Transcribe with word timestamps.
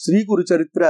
శ్రీ 0.00 0.18
గురు 0.30 0.54
చరిత్ర 0.54 0.84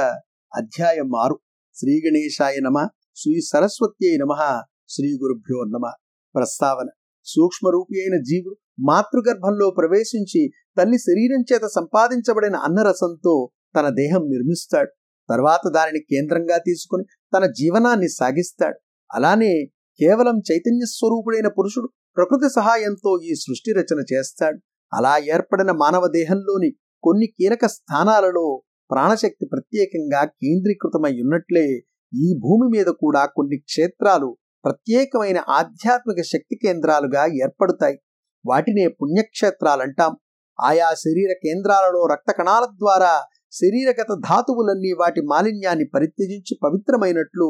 అధ్యాయం 0.57 1.11
ఆరు. 1.17 1.39
శ్రీ 1.75 2.01
గణేశాయ 2.07 2.57
నమ 2.61 2.89
శ్రీ 3.17 3.41
సరస్వత్యై 3.41 4.17
నమ 4.17 4.63
శ్రీ 4.89 5.09
గురుభ్యో 5.23 5.65
నమ. 5.65 5.93
ప్రస్తావన. 6.35 6.89
సూక్ష్మరూపి 7.25 8.01
అయిన 8.01 8.23
జీవుడు 8.23 8.57
మాతృగర్భంలో 8.87 9.71
ప్రవేశించి 9.71 10.51
తల్లి 10.79 10.99
శరీరం 10.99 11.45
చేత 11.53 11.61
సంపాదించబడిన 11.67 12.57
అన్నరసంతో 12.57 13.51
తన 13.77 13.89
దేహం 13.89 14.21
నిర్మిస్తాడు. 14.21 14.91
తర్వాత 15.31 15.69
దానిని 15.75 16.01
కేంద్రంగా 16.01 16.59
తీసుకుని 16.59 17.05
తన 17.37 17.47
జీవనాన్ని 17.47 18.09
సాగిస్తాడు. 18.09 18.79
అలానే 19.15 19.65
కేవలం 20.01 20.39
చైతన్య 20.53 20.87
స్వరూపుడైన 20.87 21.49
పురుషుడు 21.49 21.91
ప్రకృతి 22.17 22.49
సహాయంతో 22.55 23.21
ఈ 23.25 23.35
సృష్టి 23.35 23.73
రచన 23.73 24.03
చేస్తాడు. 24.13 24.59
అలా 24.97 25.19
ఏర్పడిన 25.19 25.71
మానవ 25.71 26.07
దేహంలోని 26.07 26.71
కొన్ని 27.03 27.27
కీలక 27.27 27.67
స్థానాలలో 27.67 28.63
ప్రాణశక్తి 28.91 29.47
ప్రత్యేకంగా 29.47 30.25
కేంద్రీకృతమై 30.25 31.13
ఉన్నట్లే 31.21 31.67
ఈ 32.13 32.29
భూమి 32.39 32.67
మీద 32.77 32.87
కూడా 32.87 33.27
కొన్ని 33.27 33.59
క్షేత్రాలు 33.59 34.29
ప్రత్యేకమైన 34.65 35.39
ఆధ్యాత్మిక 35.49 36.21
శక్తి 36.23 36.57
కేంద్రాలుగా 36.57 37.23
ఏర్పడతాయి. 37.45 37.97
వాటినే 38.45 38.87
పుణ్యక్షేత్రాలంటాం. 38.89 40.13
ఆయా 40.59 40.89
శరీర 40.95 41.33
కేంద్రాలలో 41.45 42.01
రక్త 42.13 42.31
కణాల 42.33 42.65
ద్వారా 42.65 43.13
శరీరగత 43.53 44.13
ధాతువులన్నీ 44.29 44.93
వాటి 44.93 45.21
మాలిన్యాన్ని 45.21 45.87
పరిత్యజించి 45.95 46.55
పవిత్రమైనట్లు 46.65 47.49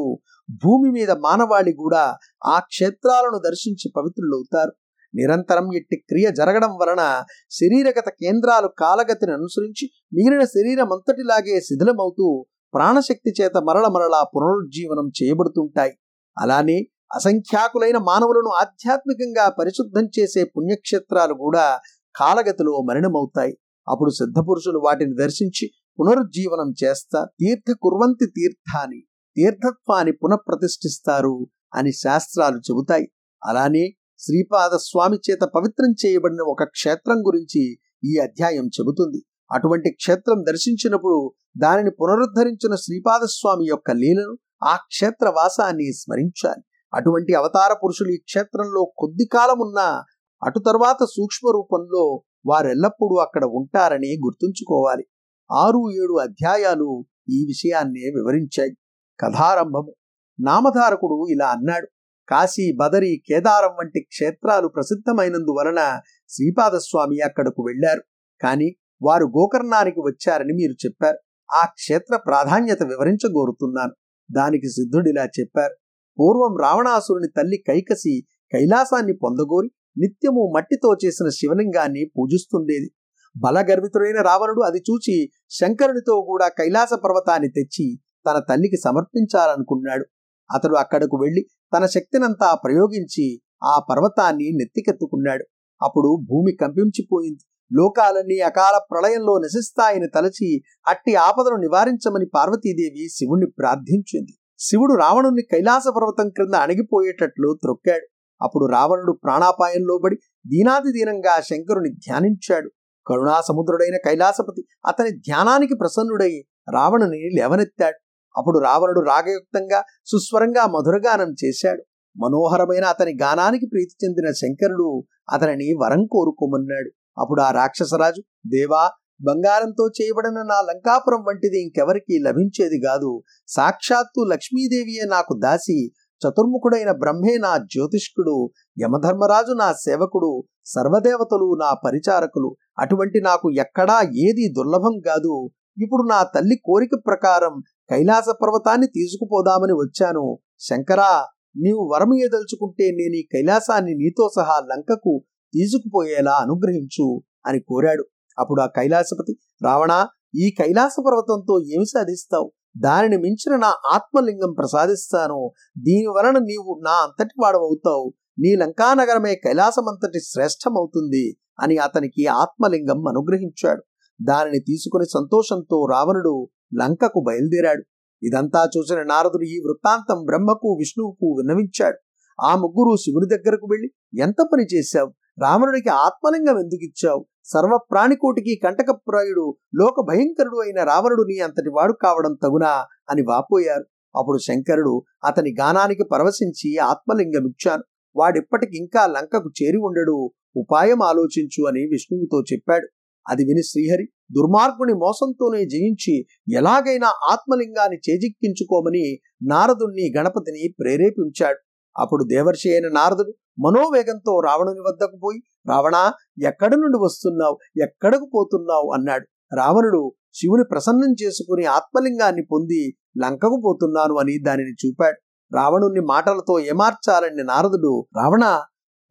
భూమి 0.63 0.89
మీద 0.91 1.11
మానవాళి 1.11 1.73
కూడా 1.73 2.03
ఆ 2.45 2.59
క్షేత్రాలను 2.59 3.39
దర్శించి 3.47 3.87
పవిత్రులవుతారు. 3.97 4.71
నిరంతరం 5.13 5.67
ఇట్టి 5.75 5.97
క్రియ 6.09 6.31
జరగడం 6.31 6.71
వలన 6.81 7.03
శరీరగత 7.49 8.09
కేంద్రాలు 8.09 8.67
కాలగతిని 8.79 9.33
అనుసరించి 9.33 9.85
మిగిలిన 10.13 10.43
శరీరం 10.45 10.91
అంతటిలాగే 10.93 11.59
శిథిలమవుతూ 11.59 12.45
ప్రాణశక్తి 12.73 13.31
చేత 13.41 13.57
మరల 13.57 13.87
మరలా 13.87 14.21
పునరుజ్జీవనం 14.35 15.07
చేయబడుతుంటాయి. 15.23 15.93
అలానే 16.37 16.77
అసంఖ్యాకులైన 17.15 17.97
మానవులను 17.97 18.51
ఆధ్యాత్మికంగా 18.61 19.49
పరిశుద్ధం 19.49 20.05
చేసే 20.19 20.43
పుణ్యక్షేత్రాలు 20.43 21.33
కూడా 21.33 21.79
కాలగతిలో 22.15 22.85
మరణమవుతాయి 22.89 23.53
అప్పుడు 23.87 24.11
సిద్ధపురుషులు 24.11 24.79
వాటిని 24.79 25.15
దర్శించి 25.15 25.65
పునరుజ్జీవనం 25.99 26.69
చేస్తా 26.83 27.25
తీర్థ 27.39 27.71
కుర్వంతి 27.81 28.25
తీర్థాన్ని 28.25 28.99
తీర్థత్వాన్ని 29.37 30.11
పునఃప్రతిష్ఠిస్తారు 30.11 31.47
అని 31.73 31.91
శాస్త్రాలు 31.93 32.57
చెబుతాయి. 32.57 33.05
అలానే 33.41 33.83
శ్రీపాద 34.21 34.69
స్వామి 34.75 35.17
చేత 35.31 35.39
పవిత్రం 35.39 35.95
చేయబడిన 36.05 36.41
ఒక 36.41 36.63
క్షేత్రం 36.63 37.19
గురించి 37.27 37.61
ఈ 38.05 38.17
అధ్యాయం 38.17 38.65
చెబుతుంది. 38.67 39.25
అటువంటి 39.51 39.89
క్షేత్రం 39.89 40.43
దర్శించినప్పుడు 40.47 41.33
దానిని 41.57 41.91
పునరుద్ధరించిన 41.91 42.75
శ్రీపాదస్వామి 42.75 43.65
యొక్క 43.65 43.91
లీలను 43.91 44.37
ఆ 44.63 44.75
క్షేత్ర 44.75 45.29
వాసాన్ని 45.29 45.93
స్మరించాలి. 45.93 46.63
అటువంటి 46.93 47.33
అవతార 47.33 47.73
పురుషులు 47.73 48.09
ఈ 48.09 48.17
క్షేత్రంలో 48.17 48.93
కొద్ది 48.97 49.25
కాలం 49.25 49.59
ఉన్నా 49.59 50.03
అటు 50.43 50.59
తర్వాత 50.59 51.03
సూక్ష్మ 51.03 51.49
రూపంలో 51.51 52.23
వారెల్లప్పుడూ 52.45 53.15
అక్కడ 53.15 53.45
ఉంటారని 53.45 54.11
గుర్తుంచుకోవాలి. 54.25 55.03
ఆరు 55.51 55.91
ఏడు 55.91 56.13
అధ్యాయాలు 56.19 57.05
ఈ 57.29 57.45
విషయాన్నే 57.47 58.09
వివరించాయి. 58.15 58.71
కథారంభము. 59.19 59.95
నామధారకుడు 60.39 61.27
ఇలా 61.29 61.47
అన్నాడు. 61.47 61.87
కాశీ 62.29 62.75
బదరి 62.75 63.21
కేదారం 63.29 63.69
వంటి 63.79 63.99
క్షేత్రాలు 63.99 64.67
ప్రసిద్ధమైనందువలన 64.67 65.99
శ్రీపాదస్వామి 66.29 67.19
అక్కడకు 67.19 67.61
వెళ్ళారు 67.61 68.01
కాని 68.41 68.75
వారు 69.01 69.25
గోకర్ణానికి 69.25 69.99
వచ్చారని 69.99 70.53
మీరు 70.53 70.71
చెప్పారు. 70.71 71.17
ఆ 71.49 71.65
క్షేత్ర 71.65 72.17
ప్రాధాన్యత 72.17 72.83
వివరించగోరుతున్నాను. 72.83 73.91
దానికి 74.31 74.67
సిద్ధుడిలా 74.67 75.25
చెప్పారు. 75.25 75.75
పూర్వం 76.19 76.57
రావణాసురుని 76.63 77.27
తల్లి 77.37 77.57
కైకసి 77.67 78.21
కైలాసాన్ని 78.53 79.13
పొందగోరి 79.13 79.69
నిత్యము 79.97 80.53
మట్టితో 80.55 80.95
చేసిన 81.05 81.29
శివలింగాన్ని 81.29 82.11
పూజిస్తుండేది. 82.17 82.89
బలగర్వితుడైన 83.37 84.21
రావణుడు 84.21 84.61
అది 84.61 84.79
చూచి 84.79 85.29
శంకరునితో 85.49 86.21
కూడా 86.27 86.47
కైలాస 86.47 86.93
పర్వతాన్ని 86.93 87.49
తెచ్చి 87.49 87.99
తన 88.27 88.39
తల్లికి 88.49 88.77
సమర్పించాలనుకున్నాడు. 88.77 90.05
అతడు 90.51 90.75
అక్కడకు 90.75 91.17
వెళ్ళి 91.17 91.41
తన 91.77 91.85
శక్తినంతా 91.85 92.55
ప్రయోగించి 92.55 93.41
ఆ 93.63 93.79
పర్వతాన్ని 93.89 94.47
నెత్తికెత్తుకున్నాడు. 94.53 95.45
అప్పుడు 95.81 96.09
భూమి 96.29 96.51
కంపించిపోయింది. 96.61 97.43
లోకాలన్నీ 97.71 98.39
అకాల 98.39 98.79
ప్రళయంలో 98.91 99.37
నశిస్తాయని 99.37 100.07
తలచి 100.15 100.61
అట్టి 100.87 101.15
ఆపదను 101.15 101.55
నివారించమని 101.55 102.25
పార్వతీదేవి 102.35 103.07
శివుణ్ణి 103.09 103.47
ప్రార్థించింది. 103.59 104.33
శివుడు 104.59 104.93
రావణుణ్ణి 104.93 105.41
కైలాస 105.41 105.83
పర్వతం 105.87 106.29
క్రింద 106.29 106.55
అణిగిపోయేటట్లు 106.55 107.57
త్రొక్కాడు. 107.61 108.07
అప్పుడు 108.41 108.65
రావణుడు 108.65 109.11
ప్రాణాపాయంలో 109.23 109.97
పడి 109.97 110.15
దీనాది 110.47 110.91
దీనంగా 110.91 111.41
శంకరుని 111.41 111.89
ధ్యానించాడు. 111.89 112.69
కరుణాసముద్రుడైన 113.07 113.97
కైలాసపతి 114.05 114.61
అతని 114.85 115.11
ధ్యానానికి 115.11 115.73
ప్రసన్నుడై 115.73 116.33
రావణుని 116.75 117.19
లేవనెత్తాడు. 117.39 118.08
అప్పుడు 118.37 118.59
రావణుడు 118.59 119.01
రాగయుక్తంగా 119.01 119.79
సుస్వరంగా 120.05 120.65
మధురగానం 120.65 121.31
చేశాడు. 121.45 121.83
మనోహరమైన 122.15 122.85
అతని 122.85 123.13
గానానికి 123.21 123.65
ప్రీతి 123.65 124.05
చెందిన 124.05 124.31
శంకరుడు 124.31 125.03
అతనిని 125.33 125.67
వరం 125.83 126.05
కోరుకోమన్నాడు. 126.11 126.89
అప్పుడు 127.21 127.41
ఆ 127.41 127.51
రాక్షసరాజు 127.51 128.21
దేవా 128.47 128.89
బంగారంతో 129.21 129.89
చేయబడిన 130.01 130.41
నా 130.41 130.57
లంకాపురం 130.61 131.23
వంటిది 131.27 131.61
ఇంకెవరికీ 131.61 132.23
లభించేది 132.23 132.77
కాదు. 132.87 133.21
సాక్షాత్తు 133.47 134.21
లక్ష్మీదేవియే 134.31 135.05
నాకు 135.05 135.39
దాసి 135.43 135.79
చతుర్ముఖుడైన 136.21 136.91
బ్రహ్మే 136.91 137.37
నా 137.37 137.57
జ్యోతిష్కుడు 137.57 138.49
యమధర్మరాజు 138.83 139.53
నా 139.53 139.73
సేవకుడు 139.73 140.43
సర్వదేవతలు 140.65 141.57
నా 141.63 141.73
పరిచారకులు. 141.85 142.55
అటువంటి 142.79 143.21
నాకు 143.21 143.51
ఎక్కడా 143.51 144.01
ఏది 144.01 144.45
దుర్లభం 144.57 144.95
కాదు. 145.05 145.35
ఇప్పుడు 145.83 146.03
నా 146.09 146.23
తల్లి 146.23 146.55
కోరిక 146.65 146.89
ప్రకారం 147.07 147.53
కైలాస 147.91 148.29
పర్వతాన్ని 148.29 148.87
తీసుకుపోదామని 148.87 149.73
వచ్చాను. 149.73 150.37
శంకరా 150.59 151.25
నీవు 151.57 151.89
వరం 151.93 152.15
ఏదలుచుకుంటే 152.15 152.83
నేను 152.83 153.15
ఈ 153.15 153.23
కైలాసాన్ని 153.31 153.93
నీతో 153.93 154.29
సహా 154.35 154.59
లంకకు 154.71 155.23
తీసుకుపోయేలా 155.53 156.31
అనుగ్రహించు 156.31 157.21
అని 157.45 157.59
కోరాడు. 157.59 158.03
అప్పుడు 158.39 158.61
ఆ 158.61 158.65
కైలాసపతి 158.65 159.33
రావణ 159.65 160.07
ఈ 160.35 160.55
కైలాస 160.59 160.91
పర్వతంతో 161.07 161.59
ఏమి 161.59 161.85
సాధిస్తావు? 161.85 162.51
దానిని 162.77 163.17
మించిన 163.17 163.55
నా 163.55 163.73
ఆత్మలింగం 163.93 164.53
ప్రసాదిస్తాను. 164.53 165.51
దీని 165.77 166.07
వలన 166.07 166.37
నీవు 166.37 166.81
నా 166.85 166.91
అంతటి 166.91 167.35
వాడవవుతావు. 167.41 168.13
నీ 168.39 168.55
లంకానగరమే 168.55 169.35
కైలాసమంతటి 169.35 170.19
శ్రేష్టమవుతుంది 170.19 171.37
అని 171.59 171.77
అతనికి 171.77 172.25
ఆత్మలింగం 172.25 173.07
అనుగ్రహించాడు. 173.07 173.83
దానిని 174.19 174.59
తీసుకుని 174.59 175.05
సంతోషంతో 175.05 175.87
రావణుడు 175.91 176.49
లంకకు 176.77 177.23
బయలుదేరాడు. 177.27 177.83
ఇదంతా 178.25 178.69
చూసిన 178.77 179.03
నారదుడు 179.03 179.43
ఈ 179.43 179.59
వృత్తాంతం 179.65 180.25
బ్రహ్మకు 180.25 180.75
విష్ణువుకు 180.79 181.25
విన్నవించాడు. 181.25 181.97
ఆ 182.45 182.55
ముగ్గురు 182.55 182.97
శివుని 182.97 183.37
దగ్గరకు 183.37 183.67
వెళ్ళి 183.71 184.21
ఎంత 184.21 184.35
పని 184.53 184.65
చేశావు? 184.75 185.13
రావణుడికి 185.41 185.89
ఆత్మలింగం 185.89 186.59
ఎందుకు 186.59 186.85
ఇచ్చావు? 186.85 187.25
సర్వ 187.43 187.79
ప్రాణికోటికి 187.91 188.59
కంటకప్రాయుడు 188.63 189.55
లోక 189.75 190.05
భయంకరుడు 190.07 190.57
అయిన 190.57 190.83
రావణుడు 190.83 191.23
నీ 191.23 191.39
అంతటి 191.39 191.69
వాడు 191.69 191.93
కావడం 191.93 192.33
తగునా? 192.43 192.85
అని 193.09 193.21
వాపోయారు. 193.21 193.85
అప్పుడు 194.19 194.37
శంకరుడు 194.37 195.03
అతని 195.25 195.55
గానానికి 195.59 196.03
పరవశించి 196.03 196.77
ఆత్మలింగం 196.77 197.47
ఇచ్చాను. 197.47 197.83
వాడిప్పటికింకా 198.15 199.05
లంకకు 199.05 199.49
చేరి 199.63 199.77
ఉండడు. 199.77 200.31
ఉపాయం 200.57 201.03
ఆలోచించు 201.03 201.67
అని 201.67 201.79
విష్ణువుతో 201.79 202.41
చెప్పాడు. 202.53 202.87
అది 203.27 203.45
విని 203.45 203.63
శ్రీహరి 203.63 204.09
దుర్మార్గుని 204.31 204.93
మోసంతోనే 204.93 205.61
జయించి 205.65 206.15
ఎలాగైనా 206.57 207.09
ఆత్మలింగాన్ని 207.31 207.97
చేజిక్కించుకోమని 208.07 209.05
నారదుణ్ణి 209.49 210.05
గణపతిని 210.17 210.63
ప్రేరేపించాడు. 210.79 211.59
అప్పుడు 211.95 212.23
దేవర్షి 212.23 212.67
అయిన 212.73 212.87
నారదుడు 212.93 213.31
మనోవేగంతో 213.59 214.33
రావణుని 214.39 214.79
వద్దకు 214.79 215.17
పోయి 215.23 215.39
రావణా 215.69 216.03
ఎక్కడి 216.43 216.75
నుండి 216.75 216.97
వస్తున్నావు? 216.97 217.55
ఎక్కడకు 217.83 218.27
పోతున్నావు? 218.35 218.87
అన్నాడు. 218.97 219.25
రావణుడు 219.55 220.01
శివుని 220.33 220.63
ప్రసన్నం 220.63 221.11
చేసుకుని 221.23 221.65
ఆత్మలింగాన్ని 221.65 222.43
పొంది 222.51 222.81
లంకకు 223.23 223.57
పోతున్నాను 223.65 224.15
అని 224.17 224.35
దానిని 224.45 224.73
చూపాడు. 224.73 225.17
రావణుణ్ణి 225.51 226.01
మాటలతో 226.09 226.59
ఏమార్చాలని 226.59 227.43
నారదుడు 227.43 227.93
రావణ 228.17 228.45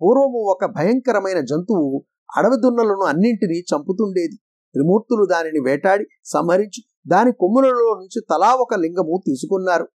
పూర్వము 0.00 0.40
ఒక 0.52 0.64
భయంకరమైన 0.76 1.40
జంతువు 1.40 1.88
అడవి 2.36 2.56
దున్నలను 2.56 3.04
అన్నింటినీ 3.04 3.58
చంపుతుండేది. 3.70 4.36
త్రిమూర్తులు 4.72 5.24
దానిని 5.24 5.60
వేటాడి 5.64 6.04
సంహరించి 6.24 6.80
దాని 7.08 7.32
కొమ్ములలో 7.32 7.88
నుంచి 7.94 8.20
తలా 8.30 8.54
ఒక 8.54 8.74
లింగము 8.74 9.22
తీసుకున్నారు. 9.26 9.86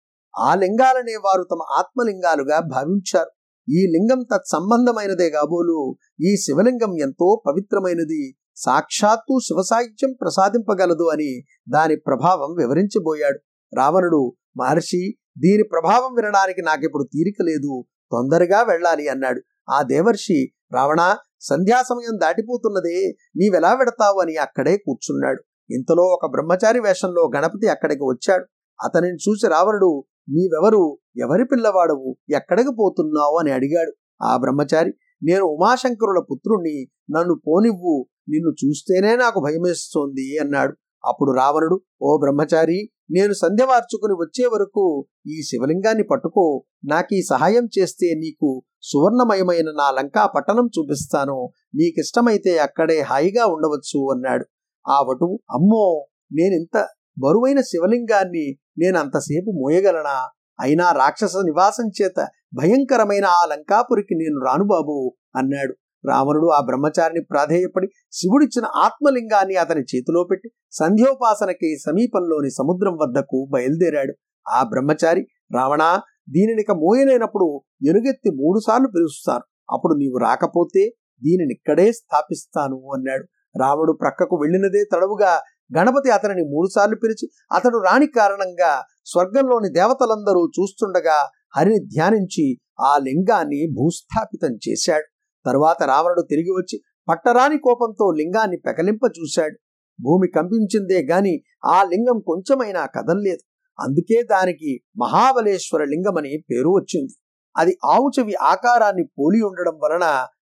ఆ 0.40 0.54
లింగాలనే 0.54 1.16
వారు 1.16 1.42
తమ 1.42 1.58
ఆత్మలింగాలుగా 1.78 2.60
భావించారు. 2.60 3.30
ఈ 3.68 3.86
లింగం 3.86 4.22
తత్సంబంధమైనదే 4.22 5.30
కాబోలు. 5.30 5.96
ఈ 6.20 6.36
శివలింగం 6.36 6.98
ఎంతో 6.98 7.42
పవిత్రమైనది. 7.46 8.22
సాక్షాత్తు 8.56 9.38
శివసాహిత్యం 9.44 10.14
ప్రసాదింపగలదు 10.20 11.08
అని 11.08 11.30
దాని 11.68 11.96
ప్రభావం 11.96 12.54
వివరించబోయాడు. 12.58 13.38
రావణుడు 13.76 14.32
మహర్షి 14.60 15.02
దీని 15.38 15.62
ప్రభావం 15.62 16.14
వినడానికి 16.14 16.62
నాకిప్పుడు 16.62 17.04
తీరిక 17.04 17.42
లేదు. 17.42 17.84
తొందరగా 18.12 18.62
వెళ్ళాలి 18.62 19.08
అన్నాడు. 19.08 19.40
ఆ 19.70 19.82
దేవర్షి 19.82 20.52
రావణ 20.74 21.16
సంధ్యా 21.40 21.82
సమయం 21.82 22.18
దాటిపోతున్నదే 22.22 23.08
నీవెలా 23.36 23.74
వెడతావు 23.74 24.20
అని 24.20 24.36
అక్కడే 24.36 24.76
కూర్చున్నాడు. 24.76 25.42
ఇంతలో 25.74 26.02
ఒక 26.02 26.30
బ్రహ్మచారి 26.30 26.80
వేషంలో 26.80 27.30
గణపతి 27.36 27.68
అక్కడికి 27.68 28.02
వచ్చాడు. 28.02 28.44
అతనిని 28.84 29.14
చూసి 29.14 29.48
రావణుడు 29.48 30.04
నీవెవరు? 30.28 30.98
ఎవరి 31.16 31.44
పిల్లవాడవు? 31.44 32.16
ఎక్కడికి 32.36 32.68
పోతున్నావు? 32.78 33.38
అని 33.38 33.50
అడిగాడు. 33.50 33.92
ఆ 34.22 34.36
బ్రహ్మచారి 34.36 34.92
నేను 35.22 35.44
ఉమాశంకరుల 35.44 36.22
పుత్రుణ్ణి 36.32 36.88
నన్ను 37.16 37.40
పోనివ్వు 37.46 38.06
నిన్ను 38.28 38.50
చూస్తేనే 38.50 39.16
నాకు 39.16 39.40
భయమేస్తోంది 39.40 40.38
అన్నాడు. 40.38 40.76
అప్పుడు 41.04 41.32
రావణుడు 41.32 41.80
ఓ 42.02 42.18
బ్రహ్మచారి 42.18 42.90
నేను 43.12 43.32
సంధ్యవార్చుకుని 43.32 44.14
వచ్చే 44.14 44.46
వరకు 44.46 45.06
ఈ 45.26 45.42
శివలింగాన్ని 45.42 46.04
పట్టుకో 46.10 46.64
నాకు 46.84 47.14
ఈ 47.14 47.20
సహాయం 47.30 47.64
చేస్తే 47.78 48.14
నీకు 48.14 48.62
సువర్ణమయమైన 48.82 49.68
నా 49.70 49.90
లంకా 49.90 50.26
పట్టణం 50.26 50.66
చూపిస్తాను. 50.66 51.38
నీకిష్టమైతే 51.74 52.58
అక్కడే 52.58 53.00
హాయిగా 53.00 53.46
ఉండవచ్చు 53.46 54.00
అన్నాడు. 54.12 54.44
ఆ 54.88 54.98
వటువు 55.02 55.40
అమ్మో 55.50 56.06
నేనింత 56.32 56.76
బరువైన 57.18 57.60
శివలింగాన్ని 57.60 58.46
నేను 58.78 58.98
అంతసేపు 58.98 59.50
మోయగలనా? 59.50 60.16
అయినా 60.60 60.92
రాక్షస 60.92 61.36
నివాసం 61.36 61.88
చేత 61.88 62.18
భయంకరమైన 62.54 63.24
ఆ 63.24 63.42
లంకాపురికి 63.46 64.14
నేను 64.14 64.38
రాను 64.46 64.64
బాబు 64.64 64.96
అన్నాడు. 65.36 65.74
రావణుడు 66.04 66.48
ఆ 66.48 66.60
బ్రహ్మచారిని 66.60 67.22
ప్రాధేయపడి 67.30 67.88
శివుడిచ్చిన 68.12 68.66
ఆత్మలింగాన్ని 68.86 69.56
అతని 69.56 69.82
చేతిలో 69.92 70.22
పెట్టి 70.22 70.48
సంధ్యోపాసనకి 70.72 71.70
సమీపంలోని 71.86 72.50
సముద్రం 72.60 72.96
వద్దకు 73.02 73.40
బయలుదేరాడు. 73.54 74.14
ఆ 74.46 74.60
బ్రహ్మచారి 74.62 75.22
రావణ 75.54 75.84
దీనినిక 76.28 76.70
మోయలేనప్పుడు 76.84 77.48
ఎనుగెత్తి 77.88 78.30
మూడుసార్లు 78.30 78.88
పిలుస్తాను 78.88 79.44
అప్పుడు 79.70 79.94
నీవు 79.94 80.18
రాకపోతే 80.18 80.82
దీనిని 81.22 81.54
ఇక్కడే 81.58 81.86
స్థాపిస్తాను 81.92 82.78
అన్నాడు. 82.94 83.24
రాముడు 83.54 83.92
ప్రక్కకు 83.92 84.36
వెళ్ళినదే 84.42 84.82
తడవుగా 84.92 85.32
గణపతి 85.76 86.10
అతనిని 86.10 86.44
మూడుసార్లు 86.54 86.96
పిలిచి 86.96 87.26
అతడు 87.52 87.78
రాని 87.78 88.08
కారణంగా 88.16 88.72
స్వర్గంలోని 89.06 89.68
దేవతలందరూ 89.70 90.42
చూస్తుండగా 90.56 91.18
హరిని 91.56 91.80
ధ్యానించి 91.94 92.46
ఆ 92.80 92.92
లింగాన్ని 92.98 93.60
భూస్థాపితం 93.78 94.52
చేశాడు. 94.66 95.06
తరువాత 95.46 95.82
రావణుడు 95.82 96.22
తిరిగి 96.22 96.50
వచ్చి 96.50 96.80
పట్టరాని 97.08 97.58
కోపంతో 97.58 98.10
లింగాన్ని 98.10 98.56
పెకలింప 98.56 99.00
చూశాడు. 99.20 99.58
భూమి 100.00 100.28
కంపించిందే 100.28 101.06
గాని 101.06 101.42
ఆ 101.64 101.82
లింగం 101.82 102.20
కొంచెమైనా 102.26 102.86
కదల్లేదు. 102.86 103.42
అందుకే 103.80 104.22
దానికి 104.22 104.80
మహాబలేశ్వర 105.02 105.84
లింగమని 105.84 106.44
పేరు 106.50 106.68
వచ్చింది. 106.68 107.14
అది 107.56 107.78
ఆవు 107.84 108.10
చెవి 108.18 108.34
ఆకారాన్ని 108.34 109.04
పోలి 109.04 109.42
ఉండడం 109.42 109.78
వలన 109.84 110.04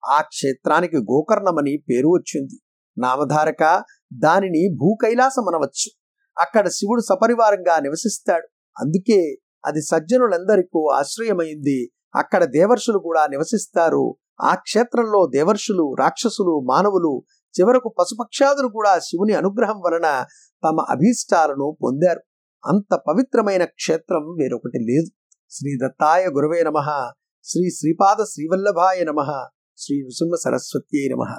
ఆ 0.10 0.22
క్షేత్రానికి 0.22 0.98
గోకర్ణమని 0.98 1.84
పేరు 1.90 2.08
వచ్చింది. 2.08 2.60
నామధారక 2.98 3.84
దానిని 4.14 4.76
భూకైలాసం 4.78 5.48
అనవచ్చు. 5.48 5.90
అక్కడ 6.42 6.68
శివుడు 6.68 7.02
సపరివారంగా 7.02 7.80
నివసిస్తాడు. 7.80 8.48
అందుకే 8.80 9.36
అది 9.66 9.82
సజ్జనులందరికీ 9.82 10.88
ఆశ్రయమైంది. 10.94 11.92
అక్కడ 12.16 12.44
దేవర్షులు 12.44 13.00
కూడా 13.00 13.28
నివసిస్తారు. 13.28 14.16
ఆ 14.42 14.56
క్షేత్రంలో 14.56 15.28
దేవర్షులు 15.28 15.96
రాక్షసులు 16.00 16.62
మానవులు 16.64 17.24
చివరకు 17.60 17.94
పశుపక్షాదులు 18.00 18.68
కూడా 18.68 19.00
శివుని 19.00 19.34
అనుగ్రహం 19.34 19.80
వలన 19.80 20.26
తమ 20.64 20.86
అభీష్టాలను 20.90 21.78
పొందారు. 21.84 22.22
అంత 22.66 22.96
పవిత్రమైన 22.96 23.66
క్షేత్రం 23.66 24.22
వేరొకటి 24.22 24.80
లేదు. 24.80 25.12
శ్రీ 25.50 25.88
దత్తాయ 25.88 26.28
గురవే 26.28 26.64
నమ. 26.64 27.12
శ్రీ 27.44 27.70
శ్రీపాద 27.70 28.24
శ్రీవల్లభాయ 28.24 29.04
నమ. 29.04 29.48
శ్రీ 29.78 30.02
నృసింహ 30.02 30.32
సరస్వత్యై 30.44 31.10
నమ. 31.12 31.38